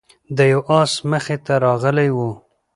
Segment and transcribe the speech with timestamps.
[0.37, 2.17] د یو آس مخې ته راغلی و،